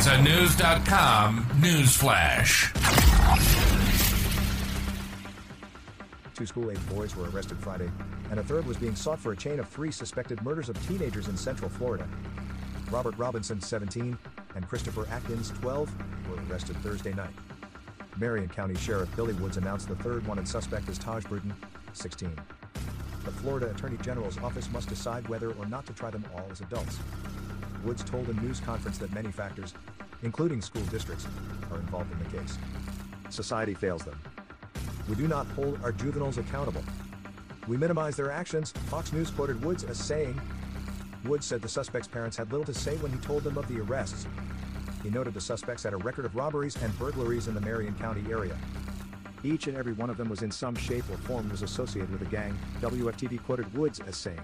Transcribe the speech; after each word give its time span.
Is 0.00 0.06
a 0.06 0.22
News.com 0.22 1.46
news 1.60 1.94
flash. 1.94 2.72
Two 6.34 6.46
school-age 6.46 6.78
boys 6.88 7.14
were 7.14 7.28
arrested 7.28 7.58
Friday, 7.58 7.90
and 8.30 8.40
a 8.40 8.42
third 8.42 8.64
was 8.64 8.78
being 8.78 8.96
sought 8.96 9.18
for 9.18 9.32
a 9.32 9.36
chain 9.36 9.60
of 9.60 9.68
three 9.68 9.90
suspected 9.90 10.40
murders 10.40 10.70
of 10.70 10.88
teenagers 10.88 11.28
in 11.28 11.36
Central 11.36 11.68
Florida. 11.68 12.08
Robert 12.90 13.14
Robinson, 13.18 13.60
17, 13.60 14.16
and 14.54 14.66
Christopher 14.66 15.06
Atkins, 15.10 15.50
12, 15.60 15.92
were 16.30 16.42
arrested 16.50 16.78
Thursday 16.78 17.12
night. 17.12 17.34
Marion 18.16 18.48
County 18.48 18.76
Sheriff 18.76 19.14
Billy 19.16 19.34
Woods 19.34 19.58
announced 19.58 19.86
the 19.86 19.96
third 19.96 20.26
wanted 20.26 20.48
suspect 20.48 20.88
is 20.88 20.98
Tahj 20.98 21.28
Brewton, 21.28 21.52
16. 21.92 22.34
The 23.26 23.32
Florida 23.32 23.70
Attorney 23.70 23.98
General's 23.98 24.38
office 24.38 24.72
must 24.72 24.88
decide 24.88 25.28
whether 25.28 25.52
or 25.52 25.66
not 25.66 25.84
to 25.84 25.92
try 25.92 26.08
them 26.08 26.24
all 26.34 26.48
as 26.50 26.62
adults. 26.62 26.98
Woods 27.84 28.04
told 28.04 28.28
a 28.28 28.34
news 28.34 28.60
conference 28.60 28.98
that 28.98 29.12
many 29.12 29.30
factors, 29.30 29.74
including 30.22 30.60
school 30.60 30.82
districts, 30.82 31.26
are 31.70 31.78
involved 31.78 32.12
in 32.12 32.18
the 32.18 32.38
case. 32.38 32.58
Society 33.30 33.74
fails 33.74 34.04
them. 34.04 34.18
We 35.08 35.14
do 35.14 35.26
not 35.26 35.46
hold 35.48 35.82
our 35.82 35.92
juveniles 35.92 36.38
accountable. 36.38 36.84
We 37.66 37.76
minimize 37.76 38.16
their 38.16 38.30
actions, 38.30 38.72
Fox 38.72 39.12
News 39.12 39.30
quoted 39.30 39.64
Woods 39.64 39.84
as 39.84 39.98
saying. 39.98 40.40
Woods 41.24 41.46
said 41.46 41.62
the 41.62 41.68
suspect's 41.68 42.08
parents 42.08 42.36
had 42.36 42.50
little 42.50 42.66
to 42.66 42.74
say 42.74 42.96
when 42.96 43.12
he 43.12 43.18
told 43.18 43.44
them 43.44 43.58
of 43.58 43.68
the 43.68 43.80
arrests. 43.80 44.26
He 45.02 45.10
noted 45.10 45.34
the 45.34 45.40
suspects 45.40 45.82
had 45.82 45.92
a 45.92 45.98
record 45.98 46.24
of 46.24 46.34
robberies 46.34 46.76
and 46.82 46.96
burglaries 46.98 47.48
in 47.48 47.54
the 47.54 47.60
Marion 47.60 47.94
County 47.94 48.24
area. 48.30 48.56
Each 49.42 49.66
and 49.66 49.76
every 49.76 49.92
one 49.92 50.10
of 50.10 50.16
them 50.16 50.28
was 50.28 50.42
in 50.42 50.50
some 50.50 50.74
shape 50.74 51.04
or 51.10 51.16
form 51.16 51.48
was 51.48 51.62
associated 51.62 52.10
with 52.10 52.22
a 52.22 52.30
gang, 52.30 52.56
WFTV 52.80 53.42
quoted 53.44 53.72
Woods 53.74 54.00
as 54.00 54.16
saying. 54.16 54.40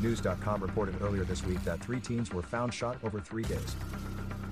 News.com 0.00 0.62
reported 0.62 0.94
earlier 1.02 1.24
this 1.24 1.44
week 1.44 1.62
that 1.64 1.80
three 1.80 2.00
teens 2.00 2.32
were 2.32 2.42
found 2.42 2.72
shot 2.72 2.96
over 3.02 3.20
three 3.20 3.42
days. 3.42 3.76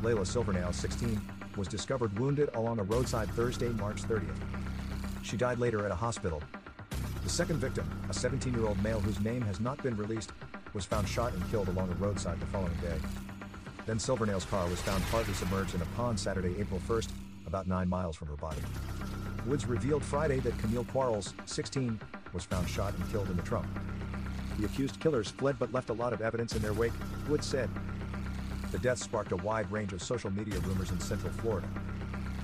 Layla 0.03 0.27
Silvernail, 0.27 0.73
16, 0.73 1.21
was 1.57 1.69
discovered 1.69 2.19
wounded 2.19 2.51
along 2.55 2.81
a 2.81 2.83
roadside 2.83 3.31
Thursday, 3.31 3.69
March 3.71 4.03
30th. 4.03 4.37
She 5.23 5.37
died 5.37 5.59
later 5.59 5.85
at 5.85 5.91
a 5.91 5.95
hospital. 5.95 6.43
The 7.23 7.29
second 7.29 7.59
victim, 7.59 7.89
a 8.09 8.15
17 8.15 8.55
year 8.55 8.67
old 8.67 8.83
male 8.83 9.01
whose 9.01 9.21
name 9.21 9.43
has 9.43 9.61
not 9.61 9.83
been 9.83 9.97
released, 9.97 10.33
was 10.75 10.85
found 10.85 11.09
shot 11.09 11.33
and 11.33 11.51
killed 11.51 11.69
along 11.69 11.91
a 11.91 11.95
roadside 11.95 12.39
the 12.41 12.47
following 12.47 12.75
day. 12.83 12.99
Then 13.87 13.99
Silvernail's 13.99 14.45
car 14.45 14.69
was 14.69 14.81
found 14.81 15.03
partly 15.05 15.33
submerged 15.35 15.75
in 15.75 15.83
a 15.83 15.87
pond 15.97 16.19
Saturday, 16.19 16.55
April 16.59 16.81
1st, 16.89 17.09
about 17.47 17.69
9 17.69 17.89
miles 17.89 18.17
from 18.17 18.29
her 18.29 18.37
body. 18.37 18.61
Woods 19.47 19.67
revealed 19.67 20.05
Friday 20.05 20.41
that 20.41 20.59
Camille 20.59 20.85
Quarles, 20.85 21.35
16, 21.47 21.99
was 22.33 22.45
found 22.45 22.69
shot 22.69 22.95
and 22.95 23.11
killed 23.11 23.31
in 23.31 23.37
the 23.37 23.43
trunk. 23.43 23.67
The 24.59 24.65
accused 24.65 25.01
killers 25.01 25.31
fled 25.31 25.59
but 25.59 25.73
left 25.73 25.91
a 25.91 25.93
lot 25.93 26.13
of 26.13 26.21
evidence 26.21 26.55
in 26.55 26.63
their 26.63 26.73
wake, 26.73 26.93
Woods 27.29 27.47
said. 27.47 27.69
The 28.73 28.79
death 28.79 28.99
sparked 28.99 29.33
a 29.33 29.37
wide 29.37 29.71
range 29.71 29.93
of 29.93 30.03
social 30.03 30.31
media 30.31 30.59
rumors 30.61 30.91
in 30.91 31.01
Central 31.01 31.33
Florida. 31.35 31.69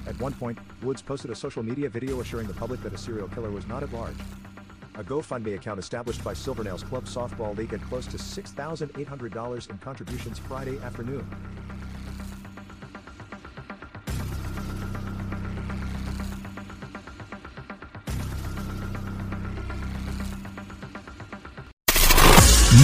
At 0.06 0.18
one 0.20 0.32
point, 0.32 0.58
Woods 0.82 1.00
posted 1.00 1.30
a 1.30 1.34
social 1.34 1.62
media 1.62 1.88
video 1.88 2.20
assuring 2.20 2.48
the 2.48 2.54
public 2.54 2.82
that 2.82 2.92
a 2.92 2.98
serial 2.98 3.28
killer 3.28 3.50
was 3.50 3.66
not 3.66 3.82
at 3.82 3.92
large. 3.92 4.16
A 4.96 5.04
GoFundMe 5.04 5.54
account 5.54 5.78
established 5.78 6.22
by 6.22 6.34
Silvernail's 6.34 6.82
Club 6.82 7.06
Softball 7.06 7.56
League 7.56 7.70
had 7.70 7.80
close 7.82 8.06
to 8.08 8.18
$6,800 8.18 9.70
in 9.70 9.78
contributions 9.78 10.38
Friday 10.38 10.78
afternoon. 10.80 11.26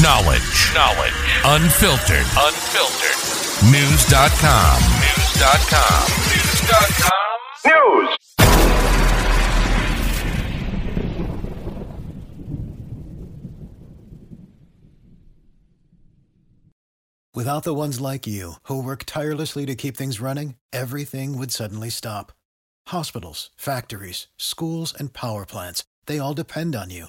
Knowledge. 0.02 0.72
Knowledge. 0.74 1.12
Unfiltered. 1.44 2.26
Unfiltered. 2.38 3.18
News.com. 3.72 4.78
News.com. 5.02 6.04
News.com. 6.30 7.10
News. 7.66 8.16
Without 17.34 17.64
the 17.64 17.74
ones 17.74 18.00
like 18.00 18.24
you, 18.24 18.52
who 18.64 18.80
work 18.80 19.02
tirelessly 19.04 19.66
to 19.66 19.74
keep 19.74 19.96
things 19.96 20.20
running, 20.20 20.54
everything 20.72 21.36
would 21.38 21.50
suddenly 21.50 21.90
stop. 21.90 22.30
Hospitals, 22.86 23.50
factories, 23.56 24.28
schools, 24.36 24.94
and 24.96 25.12
power 25.12 25.44
plants, 25.44 25.84
they 26.06 26.20
all 26.20 26.34
depend 26.34 26.76
on 26.76 26.90
you. 26.90 27.08